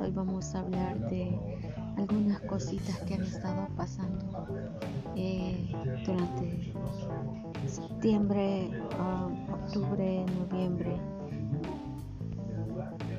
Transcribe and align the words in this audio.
Hoy 0.00 0.10
vamos 0.10 0.54
a 0.54 0.60
hablar 0.60 0.98
de 1.08 1.38
algunas 1.96 2.40
cositas 2.42 2.98
que 3.00 3.14
han 3.14 3.22
estado 3.22 3.68
pasando 3.76 4.46
eh, 5.14 5.72
durante 6.04 6.72
septiembre, 7.66 8.70
octubre, 9.52 10.24
noviembre. 10.38 10.96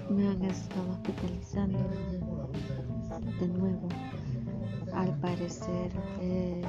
Me 0.10 0.28
han 0.28 0.42
estado 0.44 0.92
hospitalizando 0.92 1.80
de 3.39 3.48
nuevo. 3.48 3.88
Al 4.94 5.18
parecer 5.20 5.92
eh, 6.21 6.62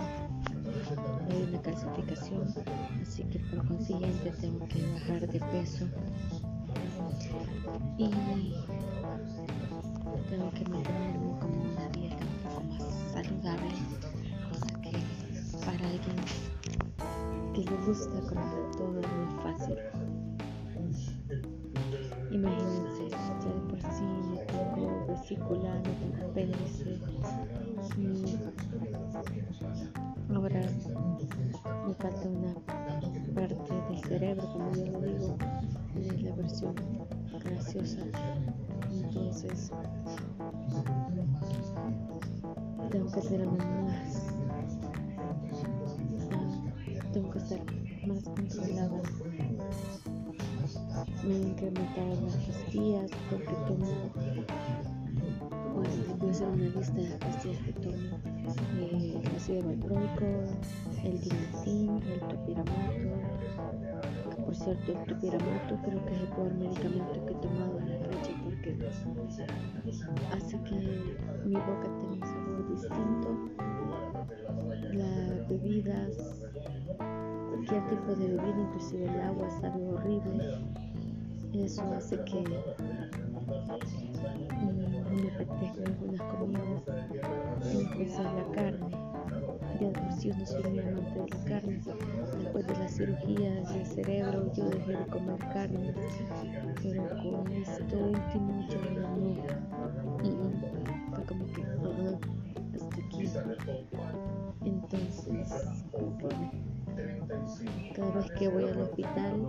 hay 1.31 1.43
una 1.49 1.63
calcificación, 1.63 2.55
así 3.03 3.25
que 3.25 3.39
por 3.39 3.67
consiguiente 3.67 4.31
tengo 4.41 4.67
que 4.69 4.83
bajar 4.93 5.29
de 5.29 5.41
peso 5.41 5.87
y 7.99 8.55
tengo 10.29 10.51
que 10.51 10.65
mantenerme 10.69 11.39
como 11.39 11.63
una 11.73 11.89
dieta 11.91 12.25
un 12.25 12.39
poco 12.43 12.61
más 12.65 12.83
saludable, 13.13 13.75
cosa 14.51 14.81
que 14.81 14.93
para 15.65 15.89
alguien 15.89 16.19
que 17.55 17.63
le 17.63 17.77
gusta 17.87 18.21
comer 18.29 18.71
todo 18.77 18.89
muy 18.89 19.43
fácil. 19.43 19.79
Imagínense, 22.33 23.09
ya 23.09 23.19
de 23.39 23.61
por 23.71 23.81
sí 23.81 24.07
tengo 24.47 25.07
vesícula, 25.07 25.75
no 25.77 25.91
tengo 26.01 26.31
apéndice, 26.31 27.01
ahora 30.35 30.61
me 31.87 31.95
falta 31.95 32.29
una 32.29 32.55
parte 33.35 33.75
del 33.91 34.05
cerebro, 34.05 34.53
como 34.53 34.73
yo 34.75 34.87
lo 34.87 35.01
digo, 35.01 35.37
es 35.97 36.23
la 36.23 36.35
versión 36.35 36.75
graciosa. 37.45 38.03
Entonces, 39.17 39.71
tengo 42.91 43.11
que 43.11 43.23
ser 43.23 43.47
más, 43.47 44.33
tengo 47.13 47.31
que 47.31 47.41
ser 47.41 47.63
más 48.07 48.23
controlada. 48.25 49.03
Me 51.25 51.35
he 51.35 51.39
incrementado 51.49 52.21
las 52.25 52.37
pastillas 52.37 53.11
porque 53.31 53.55
tomo, 53.67 53.87
pues 55.75 56.19
voy 56.19 56.29
a 56.29 56.33
hacer 56.33 56.49
una 56.49 56.65
lista 56.65 56.95
de 56.95 57.09
las 57.09 57.19
pastillas 57.19 57.63
que 57.63 57.73
tomo. 57.73 57.97
Eh, 58.79 59.21
el 59.25 59.37
ácido 59.37 59.65
valproico, 59.65 60.27
el 61.03 61.21
dimetin, 61.21 62.03
el 62.03 62.21
topiramoto, 62.21 63.17
por 64.47 64.55
cierto, 64.55 64.93
el 64.93 64.99
topiramoto 65.07 65.77
creo 65.83 66.07
que 66.07 66.15
es 66.15 66.21
el 66.21 66.29
peor 66.29 66.55
medicamento 66.55 67.27
que 67.27 67.33
he 67.33 67.37
tomado 67.37 67.81
en 67.81 67.91
la 67.91 67.99
fecha 67.99 68.31
porque 68.45 68.79
hace 70.33 70.63
que 70.63 70.77
mi 71.45 71.57
boca 71.57 71.83
tenga 71.83 72.13
un 72.13 72.21
sabor 72.21 72.71
distinto. 72.71 73.29
Las 74.93 75.49
bebidas, 75.49 76.45
cualquier 77.51 77.87
tipo 77.89 78.15
de 78.15 78.29
bebida, 78.29 78.61
inclusive 78.61 79.05
el 79.05 79.21
agua, 79.21 79.51
sabe 79.61 79.85
horrible. 79.85 80.45
Eso 81.53 81.83
hace 81.93 82.17
que 82.25 82.41
mm, 82.41 82.67
me 85.11 85.29
apetezcan 85.33 85.87
algunas 85.87 86.23
comidas, 86.23 86.83
incluso 87.75 88.23
la 88.23 88.45
carne 88.53 89.06
ya 89.81 89.89
de 89.89 89.93
por 89.93 90.39
no 90.39 90.47
soy 90.47 90.63
de 90.63 90.75
la 90.75 91.45
carne. 91.45 91.81
Después 92.39 92.67
de 92.67 92.79
la 92.79 92.89
cirugía 92.89 93.55
del 93.55 93.87
cerebro 93.87 94.53
yo 94.55 94.69
dejé 94.71 94.93
de 94.93 95.07
comer 95.07 95.39
carne, 95.53 95.95
pero 96.83 97.09
con 97.09 97.53
esto 97.53 97.99
último 97.99 98.67
yo 98.69 98.81
no. 99.01 99.17
Y 100.23 100.31
fue 101.15 101.25
como 101.25 101.45
que 101.47 101.61
uh, 101.61 102.19
hasta 102.75 102.97
aquí. 102.97 103.29
Entonces, 104.65 105.55
cada 107.95 108.11
vez 108.11 108.31
que 108.39 108.49
voy 108.49 108.65
al 108.65 108.81
hospital, 108.81 109.47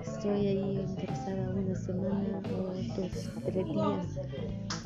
estoy 0.00 0.46
ahí 0.46 0.86
interesada 0.88 1.50
una 1.50 1.74
semana 1.74 2.42
o 2.52 3.00
dos, 3.00 3.30
tres 3.44 3.64
días 3.66 4.77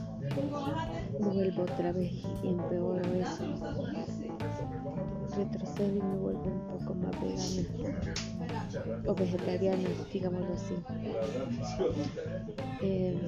vuelvo 1.18 1.62
otra 1.62 1.92
vez 1.92 2.12
y 2.42 2.48
empeoro 2.48 3.14
eso. 3.14 3.44
Retrocedo 5.36 5.96
y 5.96 6.02
me 6.02 6.16
vuelvo 6.16 6.44
un 6.44 6.78
poco 6.78 6.94
más 6.94 7.20
vegana 7.20 7.68
o 9.06 9.14
vegetariana, 9.14 9.88
digámoslo 10.12 10.54
así. 10.54 10.74
Eh, 12.82 13.18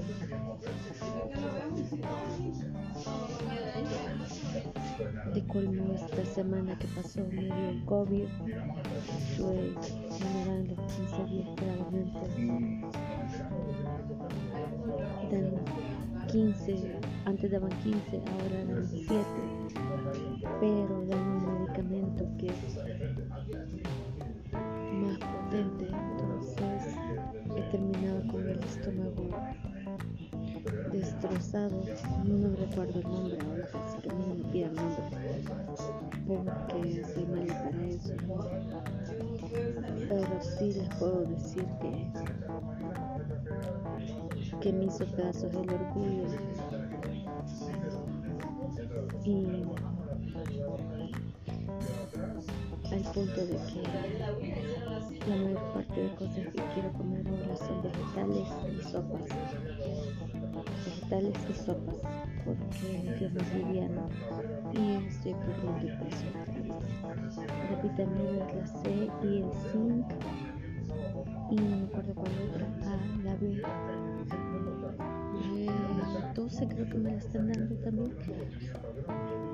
de 5.33 5.47
colmo 5.47 5.95
esta 5.95 6.25
semana 6.25 6.79
que 6.79 6.87
pasó 6.89 7.25
me 7.31 7.43
dio 7.45 7.85
COVID, 7.87 8.29
estuve 9.19 9.75
generando 10.19 10.77
15 10.87 11.25
días 11.25 11.49
claramente. 11.57 13.04
15, 16.35 16.99
antes 17.27 17.49
daban 17.49 17.71
15, 17.85 18.17
ahora 18.17 18.65
dan 18.67 18.85
7, 18.85 19.17
pero 20.59 21.07
dan 21.07 21.21
un 21.21 21.61
medicamento 21.61 22.27
que 22.39 22.47
es 22.49 22.77
más 25.01 25.17
potente, 25.17 25.87
entonces 25.87 26.97
he 27.57 27.63
terminado 27.71 28.21
con 28.33 28.49
el 28.49 28.59
estómago 28.65 29.31
destrozado, 30.91 31.85
no 32.25 32.57
recuerdo 32.57 32.99
el 32.99 33.05
nombre 33.05 33.39
ahora, 33.41 33.69
así 33.87 33.99
que 34.03 34.09
no 34.09 34.35
me 34.35 34.45
pidan 34.51 34.75
nombre, 34.75 35.05
porque 36.27 37.05
soy 37.15 37.27
mala 37.27 37.55
para 37.63 37.87
eso, 37.87 38.15
pero 40.09 40.43
sí 40.43 40.73
les 40.73 40.89
puedo 40.97 41.21
decir 41.27 41.65
que 41.81 42.11
que 44.61 44.73
me 44.73 44.85
hizo 44.85 45.05
pedazos 45.07 45.53
el 45.55 45.71
orgullo. 45.71 46.27
Y 49.25 49.65
al 52.93 53.03
punto 53.13 53.47
de 53.47 53.57
que 53.57 53.83
la 55.29 55.37
mayor 55.37 55.73
parte 55.73 56.01
de 56.01 56.15
cosas 56.15 56.47
que 56.47 56.63
quiero 56.75 56.93
comer 56.93 57.27
ahora 57.27 57.57
son 57.57 57.83
vegetales 57.83 58.49
y 58.71 58.83
sopas. 58.83 59.23
Vegetales 60.85 61.35
y 61.49 61.55
sopas 61.55 61.97
porque 62.45 63.17
yo 63.19 63.27
es 63.27 63.55
liviano 63.55 64.09
y 64.73 65.07
estoy 65.07 65.35
perdiendo 65.35 66.05
peso. 66.05 66.27
La 67.71 67.83
vitamina 67.83 68.47
es 68.49 68.55
la 68.55 68.67
C 68.67 69.11
y 69.23 69.37
el 69.39 69.51
zinc 69.73 70.07
y 71.51 71.57
no 71.57 71.77
me 71.77 71.85
acuerdo 71.85 72.15
cuál 72.15 72.33
otra 72.51 72.67
ah, 72.85 72.99
la 73.23 73.35
B 73.37 73.63
12 76.35 76.69
creo 76.69 76.89
que 76.91 76.99
me 76.99 77.11
la 77.11 77.17
están 77.17 77.53
dando 77.53 77.75
también 77.77 78.13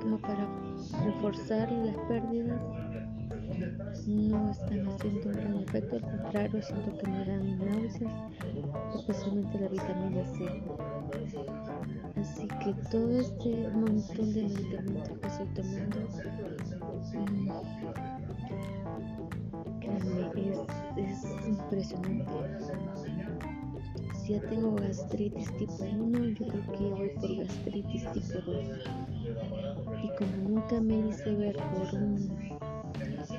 como 0.00 0.18
para 0.20 0.48
reforzar 1.04 1.70
las 1.70 1.96
pérdidas 2.08 2.60
no 4.06 4.50
están 4.50 4.88
haciendo 4.88 5.28
un 5.28 5.32
gran 5.32 5.56
efecto 5.58 5.96
al 5.96 6.02
contrario 6.02 6.62
siento 6.62 6.98
que 6.98 7.10
me 7.10 7.24
dan 7.24 7.58
náuseas 7.58 8.12
especialmente 8.96 9.60
la 9.60 9.68
vitamina 9.68 10.24
C. 10.24 10.62
Así 12.16 12.48
que 12.48 12.74
todo 12.90 13.20
este 13.20 13.68
montón 13.70 14.32
de 14.32 14.42
medicamentos 14.42 15.18
que 15.18 15.26
estoy 15.26 15.46
tomando 15.54 15.98
créanme 19.80 20.50
es, 20.50 20.58
es 20.96 21.46
impresionante 21.46 22.32
ya 24.30 24.40
tengo 24.42 24.76
gastritis 24.76 25.52
tipo 25.56 25.82
1, 25.82 26.28
yo 26.28 26.46
creo 26.46 26.72
que 26.72 26.84
voy 26.84 27.10
por 27.20 27.36
gastritis 27.36 28.04
tipo 28.12 28.40
2. 28.46 28.66
Y 30.04 30.08
como 30.16 30.48
nunca 30.48 30.80
me 30.80 31.08
hice 31.08 31.34
ver 31.34 31.56
por 31.56 31.94
un 32.00 32.30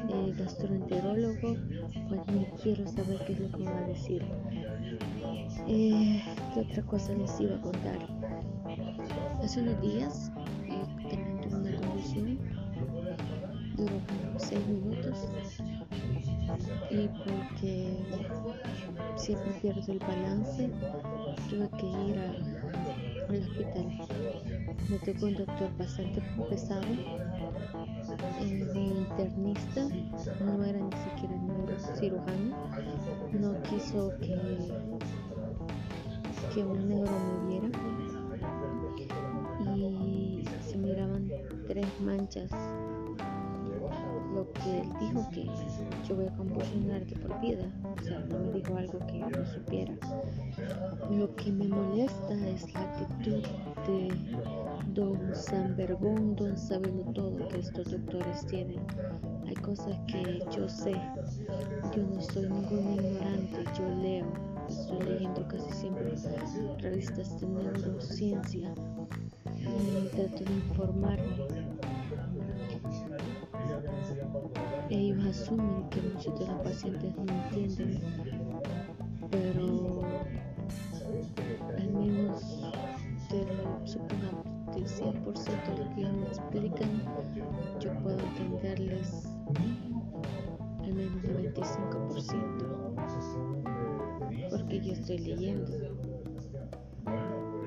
eh, 0.09 0.33
gastroenterólogo, 0.37 1.55
pues 2.09 2.27
no 2.27 2.45
quiero 2.61 2.85
saber 2.87 3.19
qué 3.25 3.33
es 3.33 3.39
lo 3.39 3.57
que 3.57 3.63
va 3.63 3.77
a 3.77 3.87
decir. 3.87 4.25
Eh, 5.67 6.21
¿Qué 6.53 6.59
otra 6.59 6.83
cosa 6.83 7.13
les 7.13 7.39
iba 7.39 7.55
a 7.55 7.61
contar? 7.61 7.99
Hace 9.41 9.61
unos 9.61 9.81
días, 9.81 10.29
eh, 10.67 11.07
teniendo 11.09 11.57
una 11.57 11.87
condición, 11.87 12.37
duró 13.77 13.95
como 14.07 14.39
6 14.39 14.67
minutos 14.67 15.27
y 16.89 17.07
porque 17.07 17.87
siempre 19.15 19.51
pierdo 19.61 19.91
el 19.91 19.99
balance, 19.99 20.69
tuve 21.49 21.69
que 21.79 21.85
ir 21.85 22.19
al 22.19 23.35
hospital. 23.35 23.87
Me 24.89 24.97
tocó 24.99 25.25
un 25.27 25.35
doctor 25.35 25.77
bastante 25.77 26.21
pesado, 26.49 26.83
el 28.41 28.77
internista, 28.77 29.87
no 30.43 30.63
era 30.63 30.79
ni 30.79 30.91
siquiera 30.91 31.35
neurocirujano, 31.37 32.55
no 33.33 33.61
quiso 33.63 34.11
que, 34.19 34.37
que 36.53 36.63
un 36.63 36.89
negro 36.89 37.11
me 37.11 37.49
viera. 37.49 37.69
Y 39.75 40.43
se 40.61 40.77
miraban 40.77 41.31
tres 41.67 41.87
manchas 42.01 42.51
lo 44.33 44.51
que 44.53 44.79
él 44.79 44.89
dijo 44.99 45.29
que 45.31 45.45
yo 46.07 46.15
voy 46.15 46.27
a 46.27 46.35
convulsionar 46.35 47.05
de 47.05 47.15
por 47.15 47.39
vida. 47.41 47.65
O 47.99 48.03
sea, 48.03 48.19
no 48.19 48.39
me 48.39 48.51
dijo 48.53 48.75
algo 48.75 48.99
que 49.07 49.19
yo 49.19 49.29
no 49.29 49.45
supiera. 49.45 49.93
Lo 51.09 51.35
que 51.35 51.51
me 51.51 51.67
molesta 51.67 52.33
es 52.47 52.73
la 52.73 52.81
actitud 52.81 53.43
de 53.87 54.09
don 54.93 55.35
Sanbergón, 55.35 56.35
don 56.35 56.57
Sabelo 56.57 57.03
Todo 57.13 57.47
que 57.49 57.59
estos 57.59 57.91
doctores 57.91 58.45
tienen. 58.47 58.79
Hay 59.47 59.55
cosas 59.55 59.97
que 60.07 60.39
yo 60.55 60.67
sé. 60.69 60.93
Yo 61.95 62.03
no 62.03 62.21
soy 62.21 62.43
ningún 62.43 62.93
ignorante, 62.93 63.63
yo 63.77 63.89
leo. 64.01 64.25
Estoy 64.69 65.03
leyendo 65.03 65.45
casi 65.47 65.69
siempre 65.71 66.13
revistas 66.79 67.39
de 67.41 67.47
neurociencia 67.47 68.73
y 69.57 70.07
trato 70.15 70.43
de 70.45 70.53
informarme 70.53 72.00
ellos 74.95 75.25
asumen 75.25 75.89
que 75.89 76.01
muchos 76.01 76.37
de 76.37 76.45
los 76.47 76.61
pacientes 76.61 77.15
no 77.15 77.21
entienden, 77.21 78.01
pero 79.29 80.01
al 81.77 81.93
menos 81.93 82.41
del, 83.29 83.47
del 84.73 84.85
100% 84.85 85.65
de 85.65 85.77
lo 85.83 85.89
que 85.95 86.01
ellos 86.01 86.17
me 86.17 86.27
explican, 86.27 86.91
yo 87.79 87.93
puedo 88.03 88.19
entenderles 88.19 89.29
al 90.83 90.93
menos 90.93 91.23
el 91.23 91.53
25%, 91.53 94.49
porque 94.49 94.81
yo 94.81 94.91
estoy 94.91 95.19
leyendo. 95.19 95.71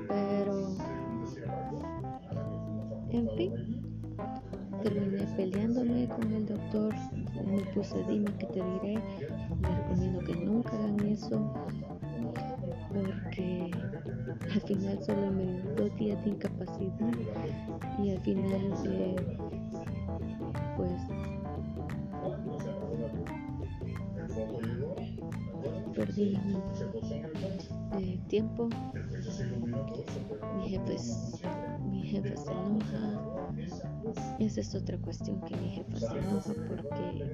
Pero, 0.07 0.75
en 3.09 3.27
fin 3.35 3.74
terminé 4.85 5.25
peleándome 5.35 6.07
con 6.07 6.31
el 6.31 6.45
doctor, 6.45 6.93
me 7.43 7.59
puse 7.73 8.03
dime 8.07 8.31
que 8.37 8.45
te 8.45 8.63
diré, 8.63 9.01
les 9.61 9.77
recomiendo 9.77 10.19
que 10.19 10.35
nunca 10.35 10.69
hagan 10.73 10.99
eso 11.07 11.53
porque 12.93 13.71
al 14.53 14.61
final 14.61 15.03
solo 15.03 15.31
me 15.31 15.43
dio 15.43 15.75
dos 15.75 15.95
días 15.97 16.23
de 16.23 16.29
incapacidad 16.29 17.13
y 18.03 18.11
al 18.11 18.19
final 18.21 18.73
eh, 18.85 19.15
pues 20.77 21.01
perdí 25.95 26.37
tiempo. 28.27 28.69
Mi 30.57 30.69
jefe, 30.69 30.97
mi 31.89 32.03
jefe 32.03 32.37
se 32.37 32.51
enoja. 32.51 33.35
Esa 34.39 34.61
es 34.61 34.75
otra 34.75 34.97
cuestión 34.97 35.41
que 35.41 35.55
mi 35.57 35.69
jefa 35.69 35.99
se 35.99 36.17
enoja 36.17 36.53
porque 36.67 37.25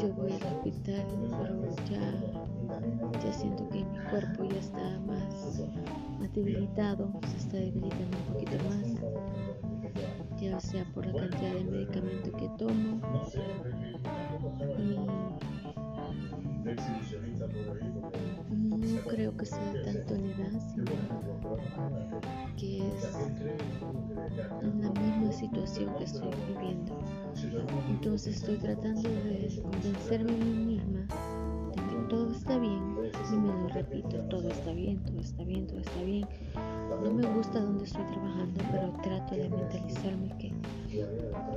yo 0.00 0.12
voy 0.14 0.32
al 0.32 0.42
hospital, 0.42 1.06
pero 1.40 1.76
ya, 1.90 3.20
ya 3.22 3.32
siento 3.32 3.68
que 3.70 3.84
mi 3.84 3.98
cuerpo 4.10 4.44
ya 4.44 4.58
está 4.58 5.00
más, 5.06 5.62
debilitado, 6.34 7.12
se 7.28 7.36
está 7.36 7.56
debilitando 7.58 8.16
un 8.18 8.32
poquito 8.32 8.56
más, 8.68 10.40
ya 10.40 10.60
sea 10.60 10.84
por 10.92 11.06
la 11.06 11.12
cantidad 11.12 11.54
de 11.54 11.64
medicamento 11.64 12.32
que 12.32 12.48
tomo 12.58 13.00
no 18.94 19.00
creo 19.02 19.36
que 19.36 19.46
sea 19.46 19.82
tanto 19.84 20.14
la 20.14 20.26
edad, 20.26 20.60
sino 20.74 20.92
que 22.56 22.78
es 22.78 23.04
la 24.80 24.90
misma 24.90 25.32
situación 25.32 25.94
que 25.96 26.04
estoy 26.04 26.30
viviendo. 26.48 26.92
Entonces 27.88 28.36
estoy 28.36 28.56
tratando 28.56 29.08
de 29.08 29.62
convencerme 29.62 30.32
a 30.32 30.36
mí 30.36 30.74
misma 30.74 31.00
de 31.74 31.82
que 31.82 31.96
todo 32.08 32.32
está 32.32 32.58
bien 32.58 32.82
y 33.32 33.36
me 33.36 33.48
lo 33.48 33.68
repito, 33.68 34.20
todo 34.30 34.48
está 34.50 34.72
bien, 34.72 34.98
todo 35.04 35.20
está 35.20 35.44
bien, 35.44 35.66
todo 35.66 35.78
está 35.78 36.02
bien. 36.02 36.26
No 37.02 37.12
me 37.12 37.26
gusta 37.34 37.60
donde 37.60 37.84
estoy 37.84 38.04
trabajando, 38.04 38.60
pero 38.70 38.92
trato 39.02 39.34
de 39.34 39.48
mentalizarme 39.48 40.28
que 40.38 40.52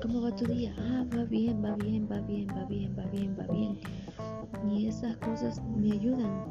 ¿cómo 0.01 0.21
va 0.21 0.35
tu 0.35 0.45
día? 0.45 0.73
Ah, 0.77 1.05
va 1.15 1.23
bien, 1.25 1.63
va 1.63 1.75
bien, 1.75 2.07
va 2.09 2.19
bien, 2.21 2.47
va 2.47 2.65
bien, 2.65 2.95
va 2.97 3.05
bien, 3.05 3.37
va 3.39 3.47
bien. 3.53 3.77
Y 4.69 4.87
esas 4.87 5.17
cosas 5.17 5.61
me 5.75 5.91
ayudan. 5.93 6.49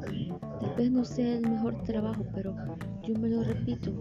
Tal 0.59 0.75
vez 0.75 0.91
no 0.91 1.03
sea 1.03 1.35
el 1.35 1.49
mejor 1.49 1.81
trabajo, 1.83 2.25
pero 2.33 2.55
yo 3.03 3.17
me 3.19 3.29
lo 3.29 3.43
repito. 3.43 3.91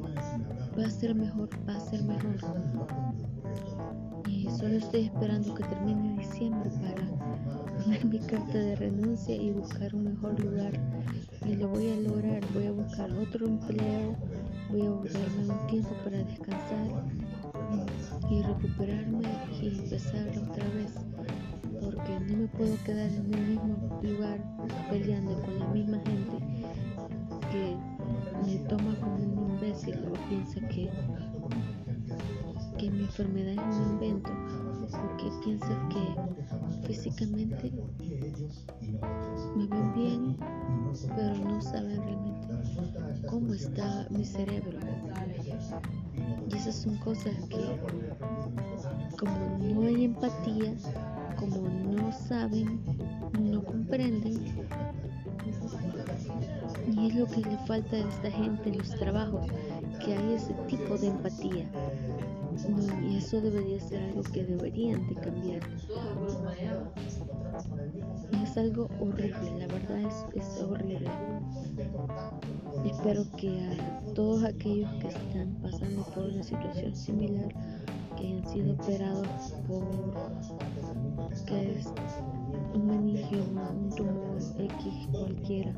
Va 0.79 0.87
a 0.87 0.91
ser 0.91 1.15
mejor, 1.15 1.49
va 1.69 1.77
a 1.77 1.81
ser 1.81 2.03
mejor. 2.05 2.37
Y 4.29 4.49
solo 4.51 4.77
estoy 4.77 5.05
esperando 5.05 5.55
que 5.55 5.65
termine 5.65 6.19
diciembre 6.19 6.71
para 6.71 7.83
poner 7.83 8.05
mi 8.05 8.19
carta 8.19 8.59
de 8.59 8.77
renuncia 8.77 9.35
y 9.35 9.53
buscar 9.53 9.95
un 9.95 10.05
mejor 10.05 10.39
lugar. 10.41 10.73
Y 11.45 11.55
lo 11.57 11.69
voy 11.69 11.91
a 11.91 11.97
lograr. 11.97 12.43
Voy 12.53 12.67
a 12.67 12.73
buscar 12.73 13.11
otro 13.13 13.47
empleo. 13.47 14.17
Voy 14.71 14.83
a 14.83 14.91
darme 14.91 15.53
un 15.53 15.67
tiempo 15.69 15.91
para 16.05 16.19
descansar 16.19 17.05
y 18.31 18.43
recuperarme 18.43 19.29
y 19.63 19.69
empezar 19.69 20.29
otra 20.29 20.65
vez 20.75 20.76
puedo 22.49 22.77
quedar 22.85 23.11
en 23.11 23.35
el 23.35 23.47
mismo 23.49 24.01
lugar 24.03 24.41
peleando 24.91 25.41
con 25.43 25.59
la 25.59 25.67
misma 25.69 25.99
gente 25.99 26.39
que 27.51 27.77
me 28.45 28.57
toma 28.69 28.95
como 29.01 29.17
un 29.17 29.53
imbécil 29.53 29.99
o 30.09 30.29
piensa 30.29 30.61
que, 30.69 30.91
que 32.79 32.91
mi 32.91 33.01
enfermedad 33.01 33.69
es 33.69 33.77
un 33.77 33.93
invento 33.93 34.31
porque 34.91 35.31
piensa 35.45 35.89
que 35.89 36.87
físicamente 36.87 37.73
me 39.57 39.67
ven 39.67 39.95
bien 39.95 40.37
pero 41.17 41.35
no 41.37 41.61
saben 41.61 42.01
realmente 42.03 43.27
cómo 43.29 43.53
está 43.55 44.07
mi 44.11 44.25
cerebro. 44.25 44.79
Y 46.49 46.57
esas 46.57 46.77
son 46.77 46.97
cosas 46.99 47.35
que 47.49 47.81
como 49.19 49.59
no 49.59 49.87
hay 49.87 50.05
empatía 50.05 50.75
como 51.37 51.69
no 51.69 52.13
saben, 52.13 52.81
no 53.41 53.63
comprenden, 53.65 54.35
y 56.93 57.09
es 57.09 57.15
lo 57.15 57.27
que 57.27 57.41
le 57.41 57.57
falta 57.67 57.97
a 57.97 58.09
esta 58.09 58.31
gente 58.31 58.71
en 58.71 58.79
los 58.79 58.91
trabajos, 58.91 59.47
que 60.05 60.15
hay 60.15 60.35
ese 60.35 60.55
tipo 60.69 60.97
de 60.97 61.09
empatía. 61.09 61.67
y 63.09 63.17
eso 63.17 63.41
debería 63.41 63.81
ser 63.81 64.03
algo 64.03 64.23
que 64.23 64.45
deberían 64.45 65.07
de 65.09 65.15
cambiar. 65.15 65.61
Es 68.43 68.57
algo 68.57 68.89
horrible, 69.01 69.59
la 69.59 69.67
verdad 69.67 70.01
es, 70.01 70.43
es 70.43 70.63
horrible. 70.63 71.11
Espero 72.85 73.25
que 73.37 73.49
a 73.49 74.15
todos 74.15 74.45
aquellos 74.45 74.91
que 74.95 75.09
están 75.09 75.55
pasando 75.63 76.03
por 76.15 76.25
una 76.25 76.43
situación 76.43 76.95
similar, 76.95 77.53
que 78.17 78.27
hayan 78.27 78.49
sido 78.49 78.73
operados 78.73 79.55
por 79.69 79.85
que 81.47 81.79
es 81.79 81.87
un 82.75 82.91
angioma, 82.91 83.71
un 83.71 83.91
tumor 83.95 84.39
X 84.59 85.09
cualquiera, 85.13 85.73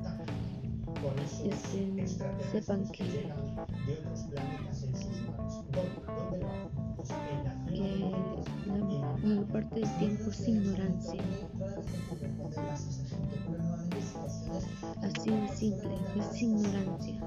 este, 1.45 2.07
sepan 2.51 2.89
que, 2.89 3.05
que 7.69 8.13
la 8.67 9.17
mayor 9.23 9.47
parte 9.47 9.81
del 9.81 9.99
tiempo 9.99 10.31
es 10.31 10.49
ignorancia. 10.49 11.23
Así 15.03 15.31
de 15.31 15.49
simple, 15.49 15.91
es 16.19 16.43
ignorancia. 16.43 17.21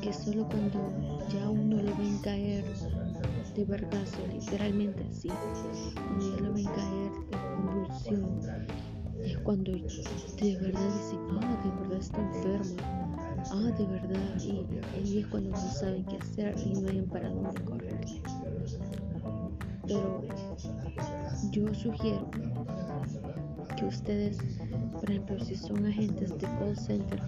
Que 0.00 0.12
solo 0.12 0.46
cuando 0.48 0.92
ya 1.32 1.48
uno 1.48 1.76
le 1.76 1.92
ven 1.94 2.18
caer 2.18 2.64
de 3.54 3.64
vergazo, 3.64 4.18
literalmente 4.28 5.04
así. 5.10 5.28
Cuando 5.94 6.36
ya 6.36 6.42
lo 6.42 6.52
ven 6.54 6.64
caer 6.64 7.12
en 7.32 7.56
convulsión, 7.56 8.40
es 9.22 9.38
cuando 9.38 9.72
de 9.72 10.56
verdad 10.56 10.90
dicen, 10.94 11.20
ah, 11.30 11.62
de 11.62 11.70
verdad 11.80 11.98
está 11.98 12.20
enfermo, 12.20 12.76
ah, 13.50 13.70
de 13.78 13.86
verdad, 13.86 14.40
y 14.40 14.66
ahí 14.94 15.18
es 15.18 15.26
cuando 15.26 15.50
no 15.50 15.56
saben 15.56 16.04
qué 16.06 16.16
hacer 16.16 16.54
y 16.64 16.80
no 16.80 16.88
hay 16.88 17.02
para 17.02 17.28
dónde 17.28 17.60
correr. 17.62 18.00
Pero 19.86 20.22
yo 21.50 21.74
sugiero 21.74 22.30
que 23.76 23.84
ustedes, 23.84 24.38
por 24.92 25.10
ejemplo, 25.10 25.40
si 25.40 25.56
son 25.56 25.86
agentes 25.86 26.30
de 26.38 26.46
call 26.58 26.76
center, 26.76 27.20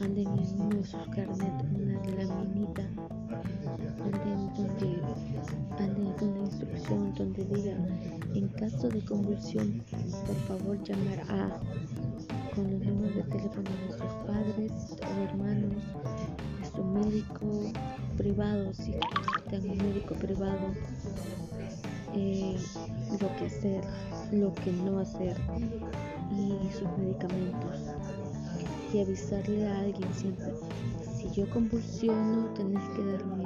anden 0.00 0.26
en 0.26 0.60
uno 0.60 0.76
de 0.76 0.84
sus 0.84 1.06
carnet 1.08 1.52
una 1.74 2.24
laminita 2.24 2.82
donde 4.10 4.46
instrucción 6.46 7.12
donde 7.14 7.44
diga 7.44 7.76
en 8.34 8.48
caso 8.48 8.88
de 8.88 9.04
convulsión 9.04 9.82
por 10.26 10.36
favor 10.46 10.82
llamar 10.82 11.20
a 11.28 11.60
con 12.54 12.70
los 12.70 12.80
números 12.80 13.14
de 13.16 13.22
teléfono 13.24 13.70
de 13.86 13.92
sus 13.92 14.12
padres 14.26 14.72
o 15.02 15.22
hermanos 15.22 15.72
de 16.60 16.70
su 16.70 16.84
médico 16.84 17.72
privado 18.16 18.72
si 18.74 18.94
tengo 19.50 19.72
un 19.72 19.78
médico 19.78 20.14
privado 20.14 20.72
eh, 22.14 22.56
lo 23.20 23.36
que 23.36 23.46
hacer 23.46 23.84
lo 24.32 24.54
que 24.54 24.72
no 24.72 25.00
hacer 25.00 25.36
y 26.32 26.72
sus 26.72 26.88
medicamentos 26.98 27.80
y 28.92 29.00
avisarle 29.00 29.66
a 29.68 29.80
alguien 29.80 30.14
siempre 30.14 30.52
si 31.16 31.30
yo 31.32 31.48
convulsiono 31.50 32.46
tenés 32.54 32.82
que 32.90 33.04
darme 33.04 33.44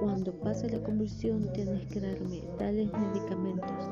cuando 0.00 0.32
pase 0.40 0.68
la 0.70 0.78
convulsión 0.82 1.50
tienes 1.52 1.86
que 1.86 2.00
darme 2.00 2.42
tales 2.58 2.90
medicamentos. 2.92 3.88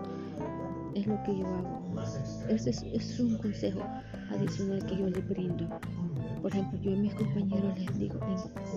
Es 0.95 1.07
lo 1.07 1.21
que 1.25 1.39
yo 1.39 1.47
hago. 1.47 1.85
Ese 2.49 2.71
es, 2.71 3.21
un 3.21 3.37
consejo 3.39 3.81
adicional 4.31 4.85
que 4.87 4.97
yo 4.97 5.09
le 5.09 5.21
brindo. 5.21 5.69
Por 6.43 6.53
ejemplo, 6.53 6.79
yo 6.81 6.93
a 6.93 6.97
mis 6.97 7.15
compañeros 7.15 7.79
les 7.79 7.99
digo, 7.99 8.21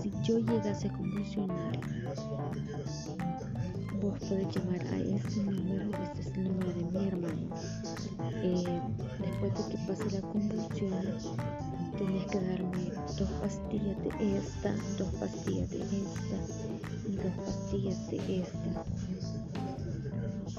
si 0.02 0.12
yo 0.24 0.40
llegase 0.40 0.88
a 0.88 0.94
convulsionar, 0.94 1.80
vos 4.02 4.20
podés 4.20 4.56
llamar 4.56 4.82
a 4.82 4.98
este 4.98 5.44
número, 5.44 5.92
este 6.04 6.22
es 6.22 6.38
el 6.38 6.44
número 6.46 6.74
de 6.74 7.00
mi 7.00 7.08
hermano. 7.08 7.56
Eh, 8.44 8.82
después 9.20 9.54
de 9.54 9.76
que 9.76 9.84
pase 9.88 10.22
la 10.22 10.22
convulsión, 10.22 10.92
tenés 11.98 12.26
que 12.28 12.40
darme 12.40 12.92
dos 13.18 13.30
pastillas 13.42 13.98
de 14.04 14.38
esta, 14.38 14.76
dos 14.98 15.10
pastillas 15.20 15.70
de 15.72 15.82
esta 15.82 16.38
y 17.10 17.16
dos 17.16 17.34
pastillas 17.46 18.10
de 18.10 18.42
esta 18.42 18.84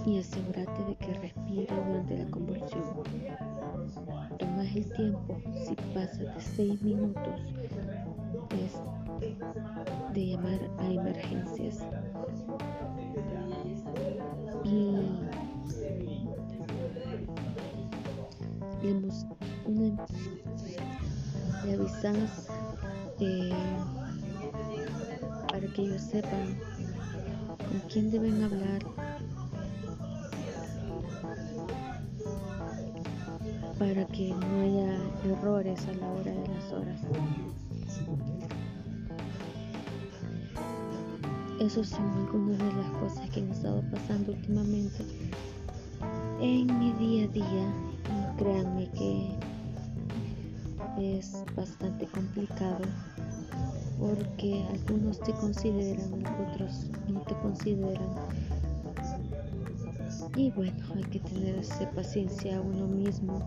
y 0.07 0.19
asegúrate 0.19 0.85
de 0.85 0.97
que 0.97 1.15
respire 1.15 1.67
durante 1.87 2.19
la 2.19 2.31
convulsión. 2.31 2.83
Tomas 4.39 4.75
el 4.75 4.93
tiempo, 4.93 5.41
si 5.67 5.75
pasa 5.95 6.23
de 6.23 6.41
6 6.41 6.83
minutos, 6.83 7.41
es 8.53 8.73
de 10.15 10.27
llamar 10.27 10.61
a 10.79 10.91
emergencias. 10.91 11.81
Y 14.65 14.93
le, 18.83 18.95
una, 19.67 20.07
le 21.79 21.85
avisas 21.85 22.49
eh, 23.21 23.53
para 25.49 25.67
que 25.73 25.83
ellos 25.83 26.03
sepan 26.03 26.59
con 27.59 27.81
quién 27.91 28.11
deben 28.11 28.43
hablar 28.43 28.83
para 33.79 34.05
que 34.07 34.31
no 34.31 34.61
haya 34.61 34.99
errores 35.25 35.87
a 35.87 35.93
la 35.93 36.09
hora 36.09 36.33
de 36.33 36.49
las 36.49 36.73
horas. 36.73 37.01
Esas 41.61 41.89
son 41.89 42.11
algunas 42.13 42.59
de 42.59 42.73
las 42.73 42.91
cosas 43.01 43.31
que 43.31 43.41
han 43.41 43.51
estado 43.51 43.83
pasando 43.93 44.33
últimamente 44.33 45.05
en 46.41 46.79
mi 46.79 46.93
día 46.93 47.25
a 47.25 47.29
día. 47.29 47.73
Y 48.09 48.37
créanme 48.39 48.91
que 48.91 49.39
es 51.01 51.45
bastante 51.57 52.07
complicado 52.07 52.85
porque 53.99 54.65
algunos 54.71 55.19
te 55.21 55.33
consideran, 55.33 56.25
otros 56.51 56.87
no 57.09 57.21
te 57.23 57.35
consideran. 57.37 58.09
Y 60.37 60.51
bueno, 60.53 60.77
hay 60.95 61.05
que 61.05 61.21
tener 61.21 61.65
paciencia 61.95 62.59
a 62.59 62.61
uno 62.61 62.87
mismo. 62.87 63.41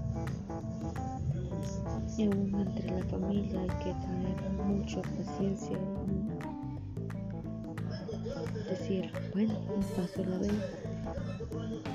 Y 2.17 2.25
aún 2.25 2.53
entre 2.53 2.91
la 2.91 3.05
familia 3.05 3.61
hay 3.61 3.69
que 3.83 3.93
tener 3.93 4.51
mucha 4.65 5.01
paciencia. 5.01 5.77
Decir, 8.69 9.11
bueno, 9.33 9.53
un 9.73 9.83
paso 9.95 10.21
a 10.21 10.25
la 10.25 10.37
vez. 10.37 10.51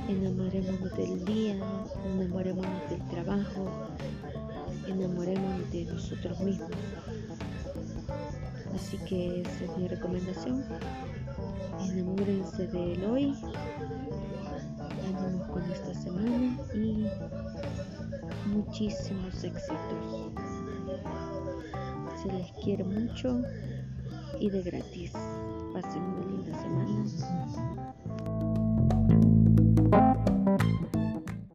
Enamorémonos 0.09 0.97
del 0.97 1.25
día, 1.25 1.57
enamorémonos 2.15 2.91
del 2.91 3.03
trabajo, 3.09 3.67
enamorémonos 4.87 5.71
de 5.71 5.85
nosotros 5.85 6.41
mismos. 6.41 6.71
Así 8.75 8.99
que 9.09 9.41
esa 9.41 9.65
es 9.65 9.77
mi 9.79 9.89
recomendación. 9.89 10.65
Enamórense 11.81 12.67
del 12.69 13.05
hoy. 13.05 13.35
Ánimos 15.07 15.49
con 15.49 15.63
esta 15.71 15.95
semana 15.95 16.59
y 16.75 17.07
muchísimos 18.49 19.45
éxitos. 19.45 20.33
Se 22.23 22.33
les 22.33 22.53
quiere 22.65 22.85
mucho 22.85 23.43
y 24.41 24.51
de 24.51 24.63
gratis. 24.63 25.13
Pasen 25.73 26.03
una 26.03 26.27
linda 26.27 26.63
semana. 26.63 27.05